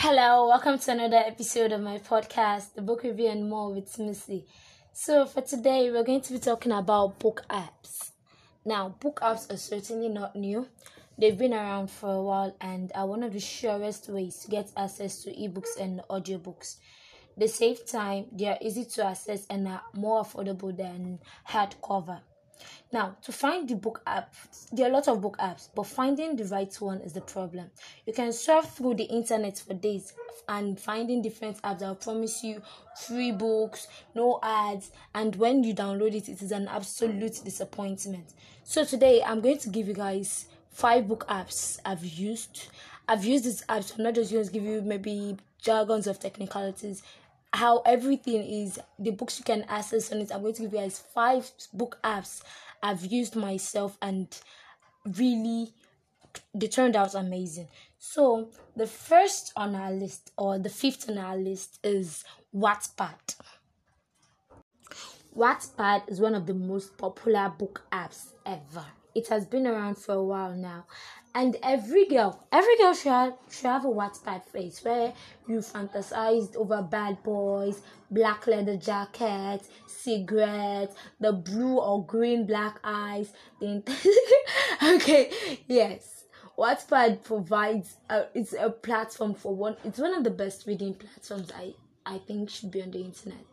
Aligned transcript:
Hello, 0.00 0.46
welcome 0.46 0.78
to 0.78 0.92
another 0.92 1.16
episode 1.16 1.72
of 1.72 1.80
my 1.80 1.98
podcast, 1.98 2.74
The 2.74 2.82
Book 2.82 3.02
Review 3.02 3.30
and 3.30 3.50
More 3.50 3.74
with 3.74 3.98
Missy. 3.98 4.46
So, 4.92 5.26
for 5.26 5.40
today, 5.40 5.90
we're 5.90 6.04
going 6.04 6.20
to 6.20 6.34
be 6.34 6.38
talking 6.38 6.70
about 6.70 7.18
book 7.18 7.42
apps. 7.50 8.12
Now, 8.64 8.90
book 9.00 9.18
apps 9.20 9.52
are 9.52 9.56
certainly 9.56 10.08
not 10.08 10.36
new, 10.36 10.68
they've 11.18 11.36
been 11.36 11.52
around 11.52 11.90
for 11.90 12.12
a 12.12 12.22
while 12.22 12.56
and 12.60 12.92
are 12.94 13.08
one 13.08 13.24
of 13.24 13.32
the 13.32 13.40
surest 13.40 14.08
ways 14.08 14.36
to 14.36 14.48
get 14.48 14.70
access 14.76 15.24
to 15.24 15.32
ebooks 15.32 15.76
and 15.80 16.00
audiobooks. 16.08 16.76
They 17.36 17.48
save 17.48 17.84
time, 17.84 18.26
they 18.30 18.46
are 18.46 18.58
easy 18.60 18.84
to 18.84 19.04
access, 19.04 19.48
and 19.50 19.66
are 19.66 19.82
more 19.94 20.22
affordable 20.22 20.76
than 20.76 21.18
hardcover. 21.48 22.20
Now, 22.90 23.16
to 23.22 23.32
find 23.32 23.68
the 23.68 23.74
book 23.74 24.00
app, 24.06 24.34
there 24.72 24.86
are 24.86 24.90
a 24.90 24.92
lot 24.92 25.08
of 25.08 25.20
book 25.20 25.36
apps, 25.38 25.68
but 25.74 25.86
finding 25.86 26.36
the 26.36 26.44
right 26.44 26.74
one 26.80 27.00
is 27.02 27.12
the 27.12 27.20
problem. 27.20 27.70
You 28.06 28.14
can 28.14 28.32
surf 28.32 28.64
through 28.76 28.94
the 28.94 29.04
internet 29.04 29.58
for 29.58 29.74
days 29.74 30.14
and 30.48 30.80
finding 30.80 31.20
different 31.20 31.60
apps 31.62 31.80
that 31.80 31.88
will 31.88 31.94
promise 31.96 32.42
you 32.42 32.62
free 33.06 33.30
books, 33.30 33.88
no 34.14 34.40
ads, 34.42 34.90
and 35.14 35.36
when 35.36 35.64
you 35.64 35.74
download 35.74 36.14
it, 36.14 36.30
it 36.30 36.40
is 36.40 36.50
an 36.50 36.66
absolute 36.68 37.42
disappointment. 37.44 38.32
So, 38.64 38.84
today 38.84 39.22
I'm 39.22 39.42
going 39.42 39.58
to 39.58 39.68
give 39.68 39.86
you 39.86 39.94
guys 39.94 40.46
five 40.70 41.06
book 41.06 41.26
apps 41.28 41.78
I've 41.84 42.04
used. 42.04 42.68
I've 43.06 43.24
used 43.24 43.44
these 43.44 43.64
apps, 43.66 43.98
I'm 43.98 44.04
not 44.04 44.14
just 44.14 44.32
going 44.32 44.46
to 44.46 44.52
give 44.52 44.64
you 44.64 44.80
maybe 44.80 45.36
jargons 45.60 46.06
of 46.06 46.20
technicalities 46.20 47.02
how 47.52 47.80
everything 47.80 48.42
is 48.42 48.78
the 48.98 49.10
books 49.10 49.38
you 49.38 49.44
can 49.44 49.64
access 49.68 50.12
on 50.12 50.18
it. 50.18 50.30
I'm 50.32 50.42
going 50.42 50.54
to 50.54 50.62
give 50.62 50.72
you 50.72 50.78
guys 50.78 50.98
five 50.98 51.50
book 51.72 51.98
apps 52.04 52.42
I've 52.82 53.04
used 53.06 53.34
myself 53.34 53.96
and 54.02 54.28
really 55.16 55.72
they 56.54 56.68
turned 56.68 56.96
out 56.96 57.14
amazing. 57.14 57.68
So 57.98 58.50
the 58.76 58.86
first 58.86 59.52
on 59.56 59.74
our 59.74 59.90
list 59.90 60.30
or 60.36 60.58
the 60.58 60.68
fifth 60.68 61.08
on 61.08 61.18
our 61.18 61.36
list 61.36 61.78
is 61.82 62.24
Wattpad. 62.54 63.36
Wattpad 65.36 66.08
is 66.08 66.20
one 66.20 66.34
of 66.34 66.46
the 66.46 66.54
most 66.54 66.96
popular 66.96 67.48
book 67.48 67.82
apps 67.92 68.32
ever. 68.44 68.84
It 69.18 69.26
has 69.28 69.44
been 69.46 69.66
around 69.66 69.98
for 69.98 70.14
a 70.14 70.22
while 70.22 70.54
now. 70.54 70.86
And 71.34 71.56
every 71.60 72.06
girl, 72.06 72.46
every 72.52 72.76
girl 72.78 72.94
should 72.94 73.10
have, 73.10 73.34
should 73.50 73.66
have 73.66 73.84
a 73.84 73.88
Wattpad 73.88 74.44
face 74.44 74.84
where 74.84 75.12
you 75.48 75.58
fantasized 75.58 76.54
over 76.54 76.82
bad 76.82 77.20
boys, 77.24 77.82
black 78.12 78.46
leather 78.46 78.76
jacket, 78.76 79.62
cigarettes 79.88 80.94
the 81.18 81.32
blue 81.32 81.78
or 81.78 82.06
green 82.06 82.46
black 82.46 82.78
eyes. 82.84 83.32
Okay, 84.82 85.32
yes. 85.66 86.24
Wattpad 86.56 87.24
provides 87.24 87.96
a, 88.08 88.26
it's 88.34 88.52
a 88.52 88.70
platform 88.70 89.34
for 89.34 89.52
one. 89.52 89.76
It's 89.84 89.98
one 89.98 90.14
of 90.14 90.22
the 90.22 90.30
best 90.30 90.64
reading 90.68 90.94
platforms 90.94 91.50
I 91.56 91.74
I 92.10 92.16
think 92.18 92.48
should 92.48 92.70
be 92.70 92.80
on 92.82 92.90
the 92.90 93.00
internet. 93.02 93.44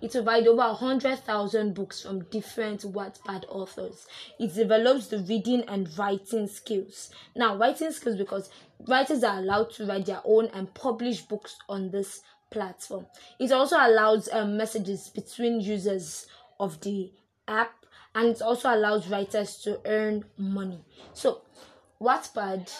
It 0.00 0.12
provides 0.12 0.46
over 0.46 0.58
100,000 0.58 1.74
books 1.74 2.02
from 2.02 2.22
different 2.26 2.82
Wattpad 2.82 3.44
authors. 3.48 4.06
It 4.38 4.54
develops 4.54 5.08
the 5.08 5.18
reading 5.18 5.62
and 5.66 5.88
writing 5.98 6.46
skills. 6.46 7.10
Now, 7.34 7.56
writing 7.56 7.90
skills 7.90 8.16
because 8.16 8.50
writers 8.86 9.24
are 9.24 9.38
allowed 9.38 9.72
to 9.72 9.86
write 9.86 10.06
their 10.06 10.20
own 10.24 10.46
and 10.54 10.72
publish 10.74 11.22
books 11.22 11.56
on 11.68 11.90
this 11.90 12.22
platform. 12.50 13.06
It 13.40 13.50
also 13.50 13.76
allows 13.78 14.28
um, 14.32 14.56
messages 14.56 15.08
between 15.08 15.60
users 15.60 16.26
of 16.60 16.80
the 16.82 17.10
app 17.48 17.84
and 18.14 18.28
it 18.28 18.42
also 18.42 18.72
allows 18.72 19.08
writers 19.08 19.56
to 19.64 19.80
earn 19.86 20.24
money. 20.38 20.84
So, 21.14 21.42
Wattpad 22.00 22.72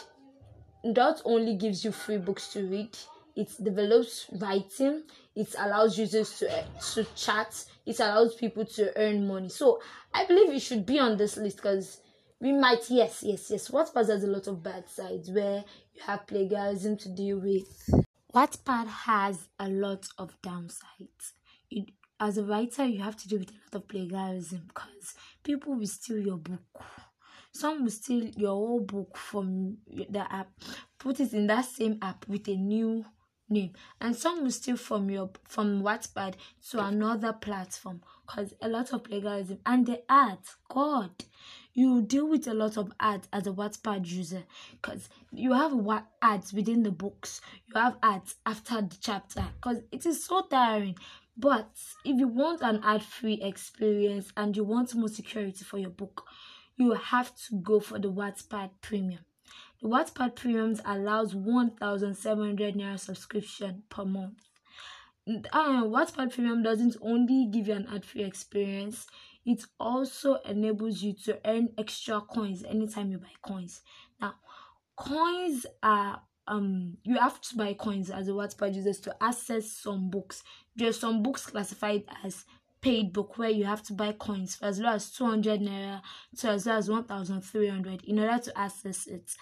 not 0.85 1.23
only 1.25 1.57
gives 1.57 1.85
you 1.85 1.91
free 1.91 2.19
books 2.19 2.53
to 2.53 2.65
read, 2.65 2.97
it 3.37 3.51
develops 3.63 4.27
writing 4.41 5.03
it 5.35 5.55
allows 5.59 5.99
users 5.99 6.39
to 6.39 6.51
uh, 6.51 6.65
to 6.95 7.05
chat 7.17 7.65
it 7.87 7.99
allows 8.01 8.35
people 8.35 8.65
to 8.65 8.93
earn 8.97 9.27
money. 9.27 9.49
So 9.49 9.81
i 10.13 10.25
believe 10.27 10.51
it 10.51 10.61
should 10.61 10.87
be 10.87 10.99
on 10.99 11.17
this 11.17 11.37
list 11.37 11.57
because 11.57 12.01
we 12.41 12.53
might 12.53 12.89
yes 12.91 13.23
yes 13.23 13.51
yes 13.51 13.69
wattpad 13.69 14.09
has 14.09 14.25
a 14.25 14.29
lot 14.29 14.47
of 14.47 14.63
bad 14.63 14.89
sides 14.89 15.31
where 15.31 15.65
you 15.95 16.03
have 16.07 16.27
plagiarism 16.27 16.97
to 16.99 17.09
deal 17.09 17.39
with? 17.39 17.91
Wattpad 18.35 18.89
has 18.89 19.47
a 19.61 19.69
lot 19.69 20.07
of 20.19 20.35
downsides? 20.43 21.33
As 22.19 22.39
a 22.39 22.43
writer 22.43 22.85
you 22.85 23.01
have 23.01 23.17
to 23.17 23.29
deal 23.29 23.39
with 23.41 23.51
a 23.51 23.53
lot 23.53 23.83
of 23.83 23.89
plagiarism 23.89 24.63
because 24.69 25.15
people 25.43 25.75
will 25.75 25.87
steal 25.87 26.19
your 26.19 26.39
book. 26.39 26.83
Some 27.53 27.85
will 27.85 27.91
steal 27.91 28.25
your 28.37 28.51
whole 28.51 28.81
book 28.81 29.17
from 29.17 29.79
the 29.87 30.27
app 30.33 30.51
put 31.05 31.21
it 31.21 31.35
in 31.35 31.47
that 31.47 31.67
same 31.67 31.99
app 32.01 32.27
with 32.27 32.49
a 32.49 32.57
new 32.57 33.05
name. 33.49 33.73
And 34.01 34.17
some 34.17 34.43
will 34.43 34.51
steal 34.51 34.77
from 34.77 35.11
your 35.11 35.31
from 35.45 35.83
Wattpad 35.83 36.35
to 36.71 36.85
another 36.85 37.33
platform 37.33 38.01
because 38.27 38.55
a 38.61 38.69
lot 38.69 38.93
of 38.93 39.05
plagiarism 39.05 39.59
and 39.67 39.87
the 39.87 40.01
ads 40.11 40.57
god 40.69 41.11
you 41.75 42.03
deal 42.03 42.29
with 42.29 42.47
a 42.47 42.55
lot 42.55 42.77
of 42.77 42.93
ads 43.01 43.29
as 43.33 43.47
a 43.47 43.53
Wattpad 43.53 44.07
user 44.07 44.45
because 44.73 45.09
you 45.33 45.53
have 45.53 45.73
what 45.73 46.07
ads 46.23 46.53
within 46.53 46.83
the 46.83 46.91
books 46.91 47.41
you 47.67 47.81
have 47.81 47.97
ads 48.03 48.37
after 48.47 48.81
the 48.81 48.97
chapter 49.01 49.45
because 49.57 49.83
it 49.93 50.07
is 50.07 50.25
so 50.25 50.43
tiring. 50.43 50.97
But 51.37 51.71
if 52.05 52.17
you 52.17 52.29
want 52.29 52.63
an 52.63 52.81
ad-free 52.85 53.43
experience 53.43 54.33
and 54.37 54.57
you 54.57 54.63
want 54.63 54.95
more 54.95 55.09
security 55.09 55.65
for 55.65 55.79
your 55.79 55.91
book 55.91 56.25
you 56.77 56.93
have 56.93 57.35
to 57.37 57.57
go 57.57 57.81
for 57.81 57.99
the 57.99 58.11
Wattpad 58.11 58.71
premium 58.81 59.25
the 59.85 59.91
Wattpad 59.91 60.35
Premiums 60.35 60.81
allows 60.87 61.35
1,700 61.35 62.75
naira 62.75 62.99
subscription 62.99 63.83
per 63.91 64.07
month. 64.07 64.39
Uh, 65.29 65.83
Wattpad 65.85 66.33
Premium 66.33 66.63
doesn't 66.63 66.97
only 67.03 67.45
give 67.53 67.69
you 67.69 67.75
an 67.75 67.87
ad-free 67.93 68.25
experience, 68.25 69.07
it 69.45 69.63
also 69.79 70.37
enables 70.47 71.03
you 71.03 71.13
to 71.13 71.39
earn 71.45 71.69
extra 71.77 72.23
coins 72.23 72.65
anytime 72.65 73.11
you 73.13 73.19
buy 73.19 73.35
coins. 73.43 73.83
Now, 74.19 74.37
coins 74.97 75.67
are 75.83 76.23
um 76.47 76.97
you 77.05 77.17
have 77.19 77.41
to 77.43 77.57
buy 77.57 77.75
coins 77.75 78.11
as 78.11 78.29
a 78.29 78.33
Wattpad 78.33 78.75
users 78.75 79.01
to 79.01 79.15
access 79.23 79.71
some 79.71 80.09
books. 80.09 80.43
There 80.77 80.89
are 80.89 80.95
some 80.95 81.23
books 81.23 81.45
classified 81.45 82.05
as 82.25 82.47
paid 82.85 83.15
book 83.15 83.39
where 83.39 83.49
you 83.49 83.65
have 83.65 83.83
to 83.83 83.95
buy 83.95 84.13
coins 84.13 84.55
for 84.55 84.67
as 84.67 84.79
low 84.79 84.91
as 84.91 85.11
200 85.11 85.59
naira 85.61 86.03
to 86.37 86.51
as 86.51 86.67
low 86.67 86.77
as 86.77 86.91
1300 86.91 88.05
in 88.05 88.19
order 88.19 88.39
to 88.39 88.59
access 88.59 89.07
it 89.07 89.35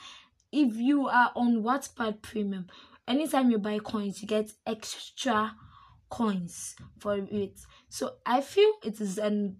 if 0.52 0.76
you 0.76 1.08
are 1.08 1.32
on 1.34 1.62
Wattpad 1.62 2.22
Premium, 2.22 2.66
anytime 3.08 3.50
you 3.50 3.58
buy 3.58 3.78
coins, 3.78 4.20
you 4.20 4.28
get 4.28 4.52
extra 4.66 5.56
coins 6.10 6.76
for 6.98 7.16
it. 7.16 7.58
So 7.88 8.14
I 8.26 8.42
feel 8.42 8.70
it 8.84 9.00
is 9.00 9.18
an 9.18 9.56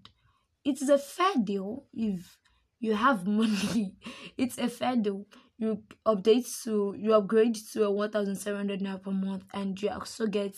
it 0.63 0.81
is 0.81 0.89
a 0.89 0.97
fair 0.97 1.33
deal 1.43 1.85
if 1.93 2.37
you 2.79 2.93
have 2.93 3.27
money. 3.27 3.95
it's 4.37 4.57
a 4.57 4.69
fair 4.69 4.95
deal. 4.95 5.25
You 5.57 5.83
update 6.05 6.63
to 6.63 6.95
you 6.97 7.13
upgrade 7.13 7.55
to 7.73 7.85
a 7.85 7.91
one 7.91 8.11
thousand 8.11 8.35
seven 8.35 8.59
hundred 8.59 8.81
naira 8.81 9.01
per 9.01 9.11
month, 9.11 9.45
and 9.53 9.81
you 9.81 9.89
also 9.89 10.27
get 10.27 10.55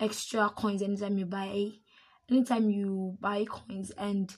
extra 0.00 0.48
coins 0.50 0.82
anytime 0.82 1.18
you 1.18 1.26
buy 1.26 1.68
anytime 2.30 2.70
you 2.70 3.16
buy 3.20 3.44
coins 3.44 3.90
and 3.96 4.36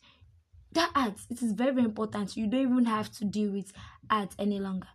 that 0.73 0.91
ads 0.95 1.27
it 1.31 1.43
is 1.43 1.53
very, 1.53 1.73
very 1.73 1.87
important 1.87 2.37
you 2.37 2.47
don't 2.47 2.61
even 2.61 2.85
have 2.85 3.11
to 3.11 3.25
deal 3.25 3.51
with 3.51 3.73
ads 4.11 4.37
any 4.39 4.61
longer 4.61 4.87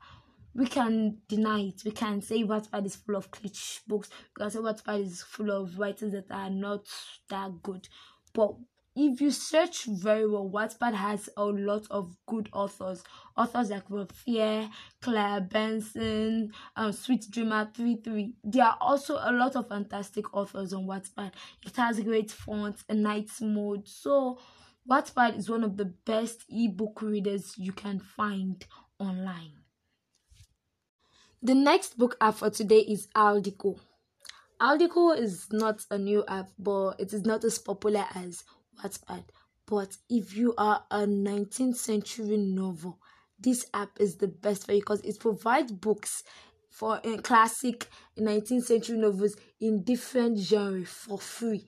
we 0.55 0.65
can 0.67 1.17
deny 1.27 1.61
it. 1.61 1.81
We 1.83 1.91
can 1.91 2.21
say 2.21 2.43
Wattpad 2.43 2.85
is 2.85 2.95
full 2.95 3.15
of 3.15 3.31
glitch 3.31 3.79
books. 3.87 4.09
We 4.37 4.43
can 4.43 4.51
say 4.51 4.59
Wattpad 4.59 5.05
is 5.05 5.21
full 5.23 5.51
of 5.51 5.77
writers 5.79 6.11
that 6.11 6.31
are 6.31 6.49
not 6.49 6.85
that 7.29 7.61
good. 7.63 7.87
But 8.33 8.55
if 8.95 9.21
you 9.21 9.31
search 9.31 9.85
very 9.85 10.27
well, 10.27 10.47
Wattpad 10.47 10.93
has 10.93 11.27
a 11.35 11.43
lot 11.45 11.87
of 11.89 12.15
good 12.27 12.49
authors. 12.53 13.03
Authors 13.35 13.71
like 13.71 14.11
Fear, 14.11 14.69
Claire 15.01 15.41
Benson, 15.41 16.51
um, 16.75 16.91
Sweet 16.91 17.25
Dreamer 17.31 17.71
33. 17.75 18.35
There 18.43 18.63
are 18.63 18.77
also 18.79 19.15
a 19.15 19.31
lot 19.31 19.55
of 19.55 19.69
fantastic 19.69 20.31
authors 20.35 20.73
on 20.73 20.85
Wattpad. 20.85 21.31
It 21.65 21.75
has 21.77 21.99
great 22.01 22.31
fonts 22.31 22.83
and 22.87 23.01
night 23.01 23.31
mode. 23.41 23.87
So 23.87 24.37
Wattpad 24.87 25.39
is 25.39 25.49
one 25.49 25.63
of 25.63 25.77
the 25.77 25.85
best 25.85 26.43
ebook 26.49 27.01
readers 27.01 27.57
you 27.57 27.71
can 27.71 27.99
find 27.99 28.63
online. 28.99 29.62
The 31.45 31.53
next 31.53 31.97
book 31.97 32.15
app 32.21 32.35
for 32.35 32.49
today 32.49 32.79
is 32.79 33.07
Aldiko. 33.13 33.77
Aldiko 34.61 35.17
is 35.17 35.51
not 35.51 35.85
a 35.91 35.97
new 35.97 36.23
app, 36.25 36.51
but 36.57 36.95
it 37.01 37.11
is 37.11 37.25
not 37.25 37.43
as 37.43 37.59
popular 37.59 38.05
as 38.15 38.45
Wattpad. 38.81 39.25
But 39.65 39.97
if 40.09 40.37
you 40.37 40.53
are 40.57 40.85
a 40.89 40.99
19th 40.99 41.75
century 41.75 42.37
novel, 42.37 42.97
this 43.37 43.65
app 43.73 43.89
is 43.99 44.15
the 44.15 44.29
best 44.29 44.65
for 44.65 44.71
you 44.71 44.79
because 44.79 45.01
it 45.01 45.19
provides 45.19 45.73
books 45.73 46.23
for 46.69 47.05
uh, 47.05 47.17
classic 47.17 47.89
19th 48.17 48.63
century 48.63 48.97
novels 48.97 49.35
in 49.59 49.83
different 49.83 50.37
genres 50.39 50.87
for 50.87 51.19
free. 51.19 51.65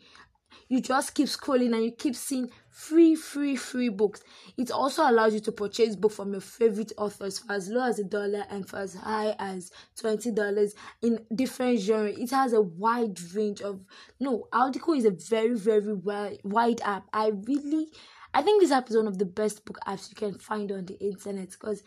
you 0.70 0.80
just 0.80 1.14
keep 1.14 1.28
scrolling 1.28 1.76
and 1.76 1.84
you 1.84 1.92
keep 1.92 2.16
seeing 2.16 2.50
free, 2.76 3.16
free, 3.16 3.56
free 3.56 3.88
books. 3.88 4.22
It 4.58 4.70
also 4.70 5.10
allows 5.10 5.34
you 5.34 5.40
to 5.40 5.52
purchase 5.54 5.96
books 5.96 6.18
from 6.18 6.34
your 6.34 6.42
favorite 6.42 6.92
authors 6.98 7.40
for 7.40 7.54
as 7.54 7.70
low 7.70 7.86
as 7.86 8.00
a 8.00 8.04
dollar 8.04 8.44
and 8.50 8.68
for 8.68 8.80
as 8.80 8.96
high 8.96 9.34
as 9.40 9.72
twenty 9.96 10.30
dollars 10.30 10.76
in 11.02 11.26
different 11.34 11.80
genres. 11.80 12.18
It 12.18 12.32
has 12.32 12.52
a 12.52 12.62
wide 12.62 13.18
range 13.34 13.62
of 13.62 13.80
no. 14.20 14.50
Aldiko 14.52 14.98
is 14.98 15.06
a 15.06 15.12
very, 15.12 15.56
very 15.56 15.94
wide, 15.94 16.40
wide 16.44 16.82
app. 16.82 17.08
I 17.14 17.28
really, 17.30 17.88
I 18.34 18.42
think 18.42 18.62
this 18.62 18.72
app 18.72 18.90
is 18.90 18.98
one 18.98 19.08
of 19.08 19.20
the 19.20 19.26
best 19.26 19.64
book 19.64 19.80
apps 19.88 20.10
you 20.10 20.16
can 20.16 20.38
find 20.38 20.70
on 20.70 20.86
the 20.86 21.00
internet 21.00 21.52
because 21.52 21.82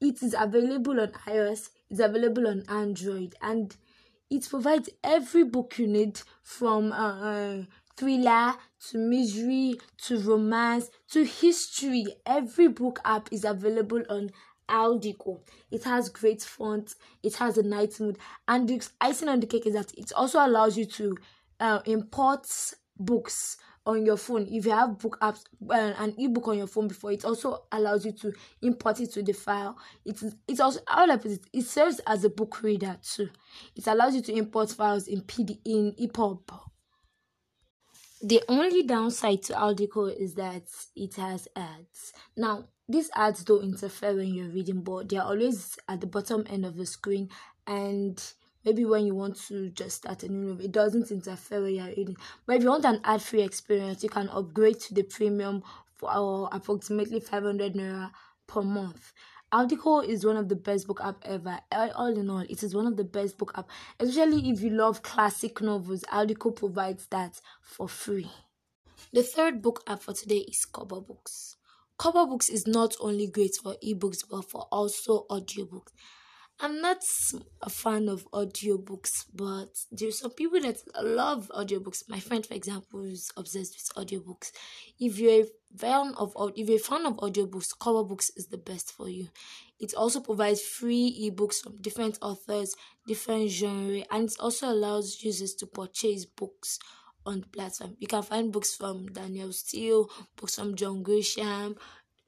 it 0.00 0.22
is 0.22 0.36
available 0.38 1.00
on 1.00 1.08
iOS. 1.26 1.70
It's 1.90 1.98
available 1.98 2.46
on 2.46 2.62
Android 2.68 3.34
and 3.42 3.76
it 4.30 4.48
provides 4.48 4.88
every 5.02 5.42
book 5.42 5.76
you 5.76 5.88
need 5.88 6.20
from 6.44 6.92
uh, 6.92 7.64
thriller 7.96 8.54
to 8.88 8.98
misery 8.98 9.74
to 10.04 10.18
romance 10.18 10.90
to 11.10 11.24
history. 11.24 12.06
Every 12.26 12.68
book 12.68 13.00
app 13.04 13.28
is 13.32 13.44
available 13.44 14.02
on 14.08 14.30
Aldiko. 14.68 15.40
It 15.70 15.84
has 15.84 16.08
great 16.08 16.42
font, 16.42 16.94
it 17.22 17.34
has 17.36 17.58
a 17.58 17.62
night 17.62 17.98
mood, 18.00 18.18
and 18.48 18.68
the 18.68 18.86
icing 19.00 19.28
on 19.28 19.40
the 19.40 19.46
cake 19.46 19.66
is 19.66 19.74
that 19.74 19.92
it 19.98 20.12
also 20.12 20.44
allows 20.44 20.76
you 20.78 20.84
to 20.86 21.16
uh, 21.58 21.80
import 21.86 22.46
books 22.98 23.56
on 23.86 24.04
your 24.04 24.16
phone. 24.16 24.46
If 24.50 24.66
you 24.66 24.72
have 24.72 24.98
book 24.98 25.18
apps 25.20 25.44
uh, 25.68 25.94
an 25.98 26.14
ebook 26.18 26.48
on 26.48 26.58
your 26.58 26.66
phone 26.66 26.86
before 26.88 27.12
it 27.12 27.24
also 27.24 27.64
allows 27.72 28.04
you 28.04 28.12
to 28.12 28.32
import 28.62 29.00
it 29.00 29.12
to 29.14 29.22
the 29.22 29.32
file. 29.32 29.76
It's 30.04 30.24
it's 30.46 30.60
also 30.60 30.80
how 30.86 31.10
I 31.10 31.16
put 31.16 31.32
it? 31.32 31.40
It 31.52 31.62
serves 31.62 32.00
as 32.06 32.24
a 32.24 32.30
book 32.30 32.62
reader 32.62 32.96
too. 33.02 33.28
It 33.74 33.86
allows 33.86 34.14
you 34.14 34.22
to 34.22 34.32
import 34.34 34.70
files 34.70 35.08
in 35.08 35.22
pd 35.22 35.58
in 35.64 35.92
epub 36.00 36.40
the 38.22 38.42
only 38.48 38.82
downside 38.82 39.42
to 39.42 39.52
Aldiko 39.54 40.14
is 40.14 40.34
that 40.34 40.64
it 40.94 41.14
has 41.16 41.48
ads 41.56 42.12
now 42.36 42.64
these 42.88 43.10
ads 43.14 43.44
don't 43.44 43.62
interfere 43.64 44.14
when 44.14 44.34
you're 44.34 44.48
reading 44.48 44.82
but 44.82 45.08
they're 45.08 45.22
always 45.22 45.78
at 45.88 46.00
the 46.00 46.06
bottom 46.06 46.44
end 46.50 46.66
of 46.66 46.76
the 46.76 46.86
screen 46.86 47.28
and 47.66 48.32
maybe 48.64 48.84
when 48.84 49.06
you 49.06 49.14
want 49.14 49.36
to 49.48 49.70
just 49.70 49.98
start 49.98 50.22
a 50.22 50.28
new 50.28 50.48
movie, 50.48 50.66
it 50.66 50.72
doesn't 50.72 51.10
interfere 51.10 51.62
when 51.62 51.74
you're 51.74 51.86
reading. 51.86 52.16
But 52.46 52.56
if 52.56 52.62
you 52.62 52.68
want 52.68 52.84
an 52.84 53.00
ad 53.04 53.22
free 53.22 53.42
experience, 53.42 54.02
you 54.02 54.08
can 54.08 54.28
upgrade 54.28 54.80
to 54.80 54.94
the 54.94 55.02
premium 55.02 55.62
for 55.96 56.10
uh, 56.10 56.48
approximately 56.54 57.20
500 57.20 57.74
naira 57.74 58.10
per 58.46 58.62
month. 58.62 59.12
Aldiko 59.52 60.04
is 60.06 60.24
one 60.24 60.36
of 60.36 60.48
the 60.48 60.54
best 60.54 60.86
book 60.86 61.00
app 61.02 61.16
ever. 61.24 61.58
All 61.72 62.16
in 62.16 62.30
all, 62.30 62.38
it 62.48 62.62
is 62.62 62.72
one 62.72 62.86
of 62.86 62.96
the 62.96 63.02
best 63.02 63.36
book 63.36 63.52
app. 63.56 63.68
Especially 63.98 64.48
if 64.48 64.60
you 64.60 64.70
love 64.70 65.02
classic 65.02 65.60
novels, 65.60 66.04
Aldiko 66.12 66.54
provides 66.54 67.06
that 67.06 67.40
for 67.60 67.88
free. 67.88 68.30
The 69.12 69.24
third 69.24 69.60
book 69.60 69.82
app 69.88 70.02
for 70.02 70.14
today 70.14 70.44
is 70.48 70.64
Kobo 70.64 71.00
Books. 71.00 71.56
Kobo 71.98 72.26
Books 72.26 72.48
is 72.48 72.68
not 72.68 72.94
only 73.00 73.26
great 73.26 73.56
for 73.60 73.74
ebooks 73.84 74.22
but 74.30 74.48
for 74.48 74.68
also 74.70 75.26
audiobooks. 75.28 75.90
I'm 76.62 76.82
not 76.82 77.02
a 77.62 77.70
fan 77.70 78.10
of 78.10 78.30
audiobooks, 78.32 79.24
but 79.34 79.70
there's 79.90 80.18
some 80.18 80.32
people 80.32 80.60
that 80.60 80.76
love 81.02 81.50
audiobooks. 81.54 82.06
My 82.06 82.20
friend, 82.20 82.44
for 82.44 82.52
example, 82.52 83.02
is 83.04 83.30
obsessed 83.34 83.76
with 83.76 84.06
audiobooks. 84.06 84.52
If 84.98 85.18
you're 85.18 85.44
a 85.44 85.78
fan 85.78 86.12
of 86.18 86.34
if 86.56 86.68
you're 86.68 86.76
a 86.76 86.80
fan 86.80 87.06
of 87.06 87.16
audiobooks, 87.16 87.78
Kobo 87.78 88.04
Books 88.04 88.30
is 88.36 88.48
the 88.48 88.58
best 88.58 88.92
for 88.92 89.08
you. 89.08 89.28
It 89.78 89.94
also 89.94 90.20
provides 90.20 90.60
free 90.60 91.30
ebooks 91.30 91.62
from 91.62 91.80
different 91.80 92.18
authors, 92.20 92.74
different 93.06 93.48
genre, 93.48 94.04
and 94.10 94.28
it 94.28 94.36
also 94.38 94.68
allows 94.68 95.22
users 95.22 95.54
to 95.54 95.66
purchase 95.66 96.26
books 96.26 96.78
on 97.24 97.40
the 97.40 97.46
platform. 97.46 97.96
You 97.98 98.06
can 98.06 98.22
find 98.22 98.52
books 98.52 98.74
from 98.74 99.06
Danielle 99.06 99.52
Steel, 99.52 100.10
books 100.36 100.56
from 100.56 100.74
John 100.74 101.02
Grisham, 101.02 101.78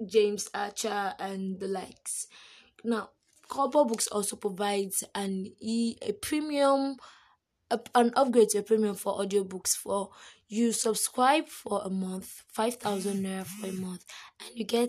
James 0.06 0.48
Archer, 0.54 1.12
and 1.18 1.60
the 1.60 1.68
likes. 1.68 2.28
Now, 2.82 3.10
Kobo 3.52 3.84
Books 3.84 4.06
also 4.06 4.36
provides 4.36 5.04
an 5.14 5.52
e 5.60 5.96
a 6.00 6.12
premium 6.12 6.96
a, 7.70 7.78
an 7.94 8.10
upgrade 8.16 8.48
to 8.48 8.60
a 8.60 8.62
premium 8.62 8.94
for 8.94 9.18
audiobooks 9.18 9.76
for 9.76 10.08
you. 10.48 10.72
Subscribe 10.72 11.46
for 11.48 11.82
a 11.84 11.90
month 11.90 12.44
5000 12.50 13.22
naira 13.22 13.44
for 13.44 13.66
a 13.66 13.72
month 13.72 14.06
and 14.40 14.58
you 14.58 14.64
get 14.64 14.88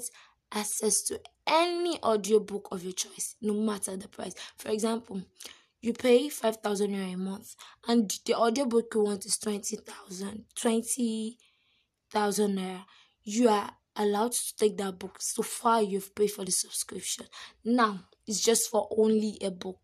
access 0.53 1.01
to 1.03 1.19
any 1.45 2.01
audiobook 2.01 2.69
of 2.71 2.85
your 2.85 2.93
choice 2.93 3.35
no 3.41 3.53
matter 3.53 3.97
the 3.97 4.07
price. 4.07 4.33
For 4.57 4.69
example 4.69 5.21
you 5.81 5.91
pay 5.91 6.29
5000 6.29 6.89
naira 6.89 7.15
a 7.15 7.17
month 7.17 7.55
and 7.85 8.09
the 8.25 8.33
audiobook 8.33 8.93
you 8.95 9.03
want 9.03 9.25
is 9.25 9.35
20000 9.39 10.45
20000 10.55 12.57
naira. 12.57 12.85
You 13.25 13.49
are 13.49 13.71
allowed 13.97 14.31
to 14.31 14.55
take 14.55 14.77
that 14.77 14.99
book 14.99 15.17
so 15.19 15.43
far 15.43 15.81
you've 15.81 16.15
paid 16.15 16.31
for 16.31 16.45
the 16.45 16.51
subscription. 16.53 17.25
Now 17.65 18.05
it's 18.27 18.41
just 18.41 18.69
for 18.69 18.87
only 18.97 19.37
a 19.41 19.51
book. 19.51 19.79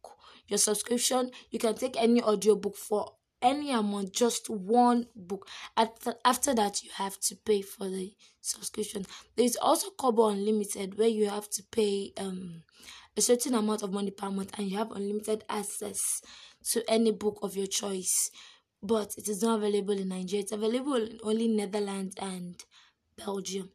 Your 0.47 0.57
subscription 0.57 1.31
you 1.51 1.59
can 1.59 1.75
take 1.75 1.95
any 2.01 2.21
audiobook 2.21 2.75
for 2.75 3.13
any 3.41 3.71
amount 3.71 4.13
just 4.13 4.49
one 4.49 5.07
book. 5.15 5.47
After, 5.77 6.13
after 6.25 6.53
that 6.55 6.83
you 6.83 6.89
have 6.95 7.19
to 7.21 7.35
pay 7.35 7.61
for 7.61 7.87
the 7.87 8.11
subscription. 8.41 9.05
There's 9.35 9.55
also 9.55 9.89
kobo 9.91 10.29
unlimited 10.29 10.97
where 10.97 11.07
you 11.07 11.29
have 11.29 11.49
to 11.51 11.63
pay 11.71 12.13
um 12.17 12.63
a 13.17 13.21
certain 13.21 13.53
amount 13.53 13.83
of 13.83 13.91
money 13.91 14.11
per 14.11 14.29
month 14.29 14.57
and 14.57 14.69
you 14.69 14.77
have 14.77 14.91
unlimited 14.91 15.43
access 15.49 16.21
to 16.71 16.83
any 16.89 17.11
book 17.11 17.39
of 17.41 17.55
your 17.55 17.67
choice. 17.67 18.31
But 18.81 19.13
it 19.17 19.27
is 19.27 19.43
not 19.43 19.57
available 19.59 19.97
in 19.97 20.09
nigeria. 20.09 20.43
It's 20.43 20.51
available 20.51 20.95
in 20.95 21.19
only 21.23 21.47
netherlands 21.47 22.15
and 22.19 22.63
belgium. 23.17 23.71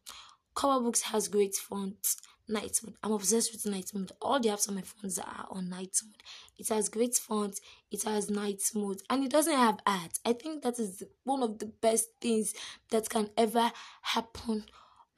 Kobo 0.55 0.85
books 0.85 1.01
has 1.03 1.27
great 1.27 1.55
fonts 1.55 2.17
night 2.47 2.79
mode. 2.83 2.95
I'm 3.03 3.11
obsessed 3.11 3.51
with 3.51 3.65
night 3.71 3.91
mode. 3.93 4.11
All 4.21 4.39
the 4.39 4.49
apps 4.49 4.67
on 4.69 4.75
my 4.75 4.81
phones 4.81 5.19
are 5.19 5.47
on 5.49 5.69
night 5.69 5.97
mode. 6.03 6.23
It 6.57 6.69
has 6.69 6.89
great 6.89 7.15
fonts, 7.15 7.61
it 7.91 8.03
has 8.03 8.29
night 8.29 8.61
mode, 8.73 9.01
and 9.09 9.23
it 9.23 9.31
doesn't 9.31 9.53
have 9.53 9.79
ads. 9.85 10.19
I 10.25 10.33
think 10.33 10.63
that 10.63 10.79
is 10.79 11.03
one 11.23 11.43
of 11.43 11.59
the 11.59 11.65
best 11.65 12.07
things 12.21 12.53
that 12.91 13.09
can 13.09 13.29
ever 13.37 13.71
happen 14.01 14.65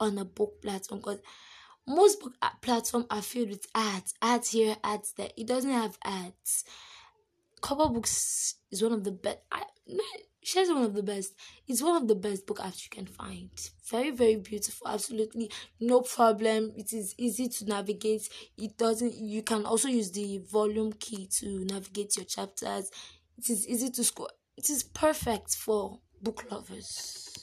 on 0.00 0.18
a 0.18 0.24
book 0.24 0.62
platform 0.62 1.00
because 1.00 1.20
most 1.86 2.20
book 2.20 2.34
uh, 2.42 2.50
platforms 2.60 3.06
are 3.10 3.22
filled 3.22 3.50
with 3.50 3.66
ads, 3.74 4.14
ads 4.20 4.50
here, 4.50 4.76
ads 4.84 5.12
there. 5.12 5.30
It 5.36 5.46
doesn't 5.46 5.70
have 5.70 5.98
ads. 6.04 6.64
Kobo 7.60 7.88
Books 7.88 8.54
is 8.70 8.82
one 8.82 8.92
of 8.92 9.04
the 9.04 9.12
best. 9.12 9.38
Shares 10.42 10.68
one 10.68 10.84
of 10.84 10.94
the 10.94 11.02
best. 11.02 11.34
It's 11.66 11.82
one 11.82 12.00
of 12.00 12.08
the 12.08 12.14
best 12.14 12.46
book 12.46 12.58
apps 12.60 12.84
you 12.84 12.90
can 12.90 13.06
find. 13.06 13.50
Very, 13.90 14.10
very 14.10 14.36
beautiful. 14.36 14.88
Absolutely 14.88 15.50
no 15.80 16.00
problem. 16.00 16.72
It 16.76 16.92
is 16.92 17.14
easy 17.18 17.48
to 17.48 17.64
navigate. 17.66 18.28
It 18.56 18.78
doesn't. 18.78 19.14
You 19.14 19.42
can 19.42 19.66
also 19.66 19.88
use 19.88 20.10
the 20.12 20.38
volume 20.50 20.92
key 20.92 21.28
to 21.38 21.64
navigate 21.64 22.16
your 22.16 22.24
chapters. 22.24 22.90
It 23.36 23.50
is 23.50 23.68
easy 23.68 23.90
to 23.90 24.04
score. 24.04 24.28
It 24.56 24.70
is 24.70 24.84
perfect 24.84 25.54
for 25.54 26.00
book 26.22 26.44
lovers. 26.50 27.34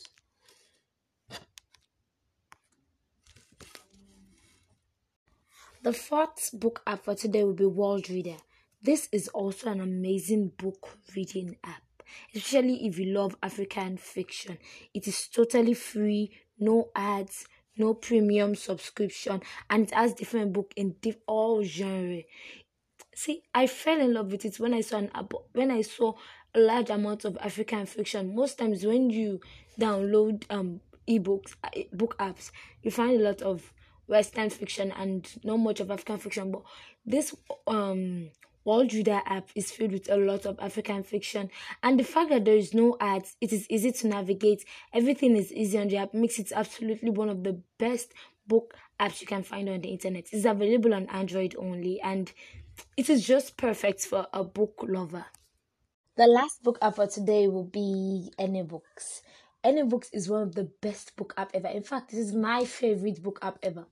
The 5.83 5.93
fourth 5.93 6.49
book 6.53 6.81
app 6.87 7.05
for 7.05 7.13
today 7.13 7.43
will 7.43 7.53
be 7.53 7.65
World 7.65 8.09
Reader. 8.09 8.37
This 8.81 9.07
is 9.11 9.27
also 9.27 9.69
an 9.69 9.81
amazing 9.81 10.53
book 10.57 10.97
reading 11.15 11.57
app 11.63 11.84
especially 12.33 12.85
if 12.85 12.99
you 12.99 13.05
love 13.13 13.35
African 13.41 13.97
fiction. 13.97 14.57
It 14.93 15.07
is 15.07 15.27
totally 15.27 15.73
free, 15.73 16.31
no 16.59 16.89
ads, 16.95 17.45
no 17.77 17.93
premium 17.93 18.55
subscription, 18.55 19.41
and 19.69 19.87
it 19.87 19.93
has 19.93 20.13
different 20.13 20.53
book 20.53 20.73
in 20.75 20.95
diff- 21.01 21.17
all 21.27 21.63
genre. 21.63 22.21
See, 23.13 23.43
I 23.53 23.67
fell 23.67 23.99
in 23.99 24.13
love 24.13 24.31
with 24.31 24.45
it 24.45 24.59
when 24.59 24.73
I 24.73 24.81
saw 24.81 24.97
an 24.97 25.11
when 25.53 25.71
I 25.71 25.81
saw 25.81 26.13
a 26.53 26.59
large 26.59 26.89
amount 26.89 27.25
of 27.25 27.37
African 27.37 27.85
fiction. 27.85 28.35
Most 28.35 28.57
times 28.57 28.85
when 28.85 29.09
you 29.09 29.39
download 29.79 30.43
um 30.49 30.81
ebooks, 31.07 31.55
uh, 31.63 31.69
book 31.93 32.15
apps, 32.19 32.51
you 32.81 32.91
find 32.91 33.19
a 33.19 33.23
lot 33.23 33.41
of 33.41 33.71
Western 34.07 34.49
fiction 34.49 34.91
and 34.91 35.27
not 35.43 35.57
much 35.57 35.79
of 35.79 35.91
African 35.91 36.17
fiction. 36.17 36.51
But 36.51 36.63
this 37.05 37.35
um 37.67 38.29
Reader 38.65 39.21
app 39.25 39.49
is 39.53 39.71
filled 39.71 39.91
with 39.91 40.09
a 40.09 40.17
lot 40.17 40.45
of 40.45 40.59
African 40.59 41.03
fiction, 41.03 41.49
and 41.83 41.99
the 41.99 42.03
fact 42.03 42.31
that 42.31 42.45
there 42.45 42.55
is 42.55 42.73
no 42.73 42.97
ads, 42.99 43.35
it 43.39 43.53
is 43.53 43.69
easy 43.69 43.91
to 43.91 44.07
navigate. 44.07 44.65
Everything 44.91 45.37
is 45.37 45.53
easy 45.53 45.77
on 45.77 45.87
the 45.87 45.97
app, 45.97 46.13
makes 46.13 46.39
it 46.39 46.51
absolutely 46.51 47.11
one 47.11 47.29
of 47.29 47.43
the 47.43 47.61
best 47.77 48.11
book 48.47 48.75
apps 48.99 49.21
you 49.21 49.27
can 49.27 49.43
find 49.43 49.69
on 49.69 49.81
the 49.81 49.89
internet. 49.89 50.29
It's 50.31 50.45
available 50.45 50.93
on 50.95 51.07
Android 51.07 51.55
only, 51.59 52.01
and 52.01 52.31
it 52.97 53.09
is 53.09 53.25
just 53.25 53.55
perfect 53.55 54.01
for 54.05 54.25
a 54.33 54.43
book 54.43 54.83
lover. 54.87 55.25
The 56.17 56.27
last 56.27 56.63
book 56.63 56.79
app 56.81 56.95
for 56.95 57.07
today 57.07 57.47
will 57.47 57.65
be 57.65 58.31
AnyBooks. 58.39 59.21
AnyBooks 59.63 60.09
is 60.13 60.29
one 60.29 60.41
of 60.41 60.55
the 60.55 60.71
best 60.81 61.15
book 61.15 61.33
app 61.37 61.51
ever. 61.53 61.67
In 61.67 61.83
fact, 61.83 62.11
this 62.11 62.19
is 62.19 62.33
my 62.33 62.65
favorite 62.65 63.21
book 63.21 63.37
app 63.41 63.59
ever. 63.61 63.85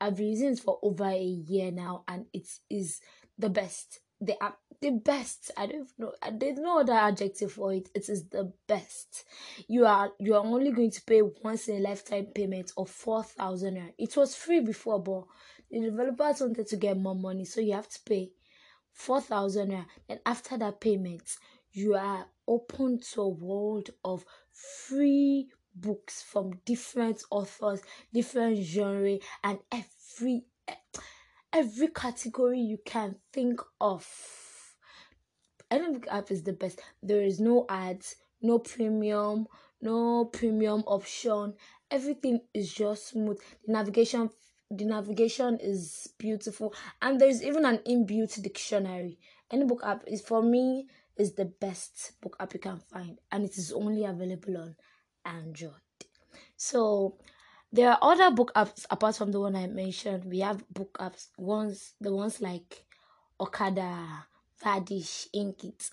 I've 0.00 0.16
been 0.16 0.28
using 0.28 0.52
it 0.52 0.58
for 0.60 0.78
over 0.82 1.04
a 1.04 1.16
year 1.16 1.70
now, 1.70 2.02
and 2.08 2.26
it 2.32 2.48
is 2.68 3.00
the 3.38 3.50
best 3.50 4.00
the 4.20 4.36
the 4.80 4.90
best. 4.90 5.50
I 5.56 5.66
don't 5.66 5.88
know. 5.98 6.12
Uh, 6.22 6.30
there's 6.38 6.58
no 6.58 6.80
other 6.80 6.92
adjective 6.92 7.52
for 7.52 7.72
it. 7.72 7.88
It 7.94 8.08
is 8.08 8.28
the 8.28 8.52
best. 8.66 9.24
You 9.68 9.86
are 9.86 10.12
you 10.18 10.34
are 10.34 10.44
only 10.44 10.72
going 10.72 10.90
to 10.92 11.02
pay 11.02 11.22
once 11.22 11.68
in 11.68 11.76
a 11.76 11.88
lifetime 11.88 12.26
payment 12.34 12.72
of 12.76 12.90
four 12.90 13.22
thousand. 13.24 13.92
It 13.98 14.16
was 14.16 14.34
free 14.34 14.60
before, 14.60 15.02
but 15.02 15.24
the 15.70 15.80
developers 15.80 16.40
wanted 16.40 16.66
to 16.68 16.76
get 16.76 16.96
more 16.98 17.14
money, 17.14 17.44
so 17.44 17.60
you 17.60 17.74
have 17.74 17.88
to 17.88 18.00
pay 18.06 18.30
four 18.92 19.20
thousand. 19.20 19.72
And 20.08 20.20
after 20.24 20.58
that 20.58 20.80
payment, 20.80 21.36
you 21.72 21.94
are 21.94 22.26
open 22.48 23.00
to 23.12 23.22
a 23.22 23.28
world 23.28 23.90
of 24.04 24.24
free 24.52 25.48
books 25.74 26.22
from 26.22 26.52
different 26.64 27.22
authors, 27.30 27.82
different 28.12 28.58
genre, 28.58 29.18
and 29.44 29.58
every 29.72 30.44
eh, 30.68 30.74
every 31.52 31.88
category 31.88 32.60
you 32.60 32.78
can 32.84 33.16
think 33.32 33.60
of. 33.80 34.06
Any 35.70 35.92
book 35.92 36.06
app 36.10 36.30
is 36.30 36.42
the 36.42 36.52
best. 36.52 36.80
There 37.02 37.22
is 37.22 37.40
no 37.40 37.66
ads, 37.68 38.16
no 38.40 38.58
premium, 38.58 39.46
no 39.80 40.26
premium 40.26 40.82
option. 40.86 41.54
Everything 41.90 42.40
is 42.54 42.72
just 42.72 43.08
smooth. 43.08 43.40
The 43.66 43.72
navigation 43.72 44.30
the 44.70 44.84
navigation 44.84 45.58
is 45.60 46.08
beautiful 46.18 46.74
and 47.00 47.20
there's 47.20 47.42
even 47.42 47.64
an 47.64 47.78
inbuilt 47.88 48.42
dictionary. 48.42 49.18
Any 49.50 49.64
book 49.64 49.82
app 49.84 50.02
is 50.08 50.20
for 50.20 50.42
me 50.42 50.88
is 51.16 51.34
the 51.34 51.44
best 51.44 52.20
book 52.20 52.36
app 52.40 52.52
you 52.52 52.60
can 52.60 52.78
find 52.78 53.18
and 53.30 53.44
it 53.44 53.56
is 53.56 53.72
only 53.72 54.04
available 54.04 54.56
on 54.56 54.76
Android. 55.24 55.72
So 56.56 57.18
there 57.76 57.90
are 57.90 57.98
other 58.00 58.30
book 58.34 58.52
apps 58.56 58.86
apart 58.90 59.16
from 59.16 59.32
the 59.32 59.40
one 59.40 59.54
I 59.54 59.66
mentioned. 59.66 60.24
We 60.24 60.40
have 60.40 60.66
book 60.70 60.96
apps 60.98 61.28
ones 61.36 61.92
the 62.00 62.12
ones 62.12 62.40
like 62.40 62.84
Okada, 63.38 64.26
Radish, 64.64 65.28
Inkitt. 65.34 65.90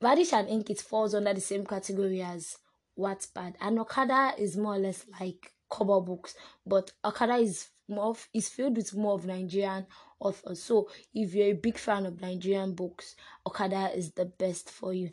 Radish 0.00 0.32
and 0.32 0.48
Inkitt 0.48 0.80
falls 0.80 1.14
under 1.14 1.34
the 1.34 1.40
same 1.42 1.66
category 1.66 2.22
as 2.22 2.56
Wattpad, 2.98 3.54
and 3.60 3.78
Okada 3.78 4.32
is 4.38 4.56
more 4.56 4.76
or 4.76 4.78
less 4.78 5.04
like 5.20 5.52
Kobo 5.68 6.00
books, 6.00 6.34
but 6.66 6.90
Okada 7.04 7.36
is 7.36 7.68
more 7.86 8.06
of, 8.06 8.26
is 8.32 8.48
filled 8.48 8.78
with 8.78 8.94
more 8.94 9.14
of 9.14 9.26
Nigerian 9.26 9.86
authors. 10.20 10.62
So 10.62 10.88
if 11.14 11.34
you're 11.34 11.48
a 11.48 11.52
big 11.52 11.76
fan 11.76 12.06
of 12.06 12.22
Nigerian 12.22 12.74
books, 12.74 13.14
Okada 13.46 13.90
is 13.94 14.12
the 14.12 14.24
best 14.24 14.70
for 14.70 14.94
you. 14.94 15.10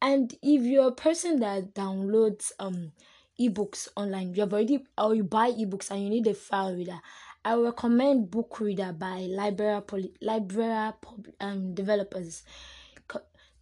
And 0.00 0.34
if 0.42 0.62
you're 0.62 0.88
a 0.88 0.92
person 0.92 1.40
that 1.40 1.74
downloads 1.74 2.52
um 2.58 2.92
ebooks 3.40 3.88
online, 3.96 4.34
you 4.34 4.40
have 4.42 4.52
already 4.52 4.84
or 4.98 5.14
you 5.14 5.24
buy 5.24 5.50
ebooks 5.50 5.90
and 5.90 6.02
you 6.02 6.10
need 6.10 6.26
a 6.26 6.34
file 6.34 6.74
reader, 6.74 7.00
I 7.44 7.54
recommend 7.54 8.30
Book 8.30 8.60
Reader 8.60 8.92
by 8.92 9.20
Library 9.20 9.80
Poly, 9.82 10.12
Library 10.20 10.92
um, 11.40 11.74
developers. 11.74 12.42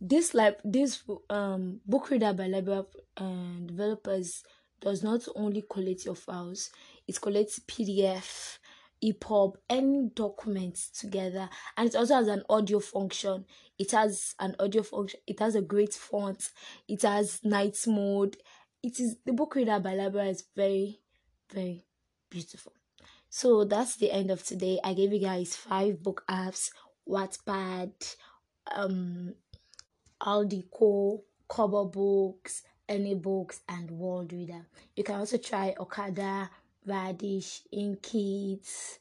This 0.00 0.32
like 0.32 0.60
this 0.64 1.02
um 1.28 1.80
book 1.84 2.10
reader 2.10 2.32
by 2.32 2.46
Library 2.46 2.84
uh, 3.16 3.58
developers 3.66 4.44
does 4.80 5.02
not 5.02 5.26
only 5.34 5.64
collect 5.68 6.04
your 6.04 6.14
files, 6.14 6.70
it 7.08 7.20
collects 7.20 7.60
PDF, 7.66 8.58
EPUB, 9.02 9.54
any 9.68 10.10
documents 10.14 10.90
together, 10.90 11.48
and 11.76 11.88
it 11.88 11.96
also 11.96 12.14
has 12.14 12.28
an 12.28 12.42
audio 12.48 12.78
function. 12.78 13.44
It 13.78 13.92
has 13.92 14.34
an 14.38 14.54
audio 14.60 14.82
function. 14.82 15.20
It 15.26 15.40
has 15.40 15.54
a 15.54 15.62
great 15.62 15.94
font. 15.94 16.50
It 16.88 17.02
has 17.02 17.40
night 17.44 17.76
mode. 17.86 18.36
It 18.82 19.00
is 19.00 19.16
the 19.24 19.32
book 19.32 19.56
reader 19.56 19.80
by 19.80 19.94
Library 19.94 20.30
is 20.30 20.44
very, 20.54 21.00
very 21.52 21.84
beautiful. 22.30 22.72
So 23.28 23.64
that's 23.64 23.96
the 23.96 24.10
end 24.12 24.30
of 24.30 24.44
today. 24.44 24.78
I 24.82 24.94
gave 24.94 25.12
you 25.12 25.18
guys 25.18 25.56
five 25.56 26.02
book 26.02 26.24
apps: 26.30 26.70
Wattpad, 27.08 28.16
um, 28.74 29.34
Aldiko, 30.22 31.22
Kobo 31.48 31.86
Books, 31.86 32.62
Any 32.88 33.14
Books, 33.14 33.60
and 33.68 33.90
World 33.90 34.32
Reader. 34.32 34.66
You 34.96 35.04
can 35.04 35.16
also 35.16 35.38
try 35.38 35.74
Okada, 35.78 36.48
Radish, 36.86 37.62
Inkitt, 37.74 38.98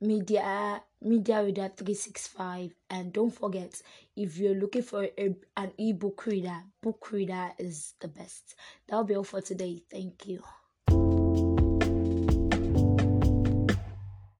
Media, 0.00 0.82
Media 1.00 1.42
Reader 1.42 1.70
365, 1.76 2.74
and 2.90 3.12
don't 3.12 3.30
forget 3.30 3.80
if 4.14 4.36
you're 4.38 4.54
looking 4.54 4.82
for 4.82 5.04
a, 5.04 5.34
an 5.56 5.72
ebook 5.78 6.26
reader, 6.26 6.62
book 6.82 7.10
reader 7.12 7.52
is 7.58 7.94
the 8.00 8.08
best. 8.08 8.54
That'll 8.86 9.04
be 9.04 9.14
all 9.16 9.24
for 9.24 9.40
today. 9.40 9.82
Thank 9.90 10.26
you. 10.26 10.42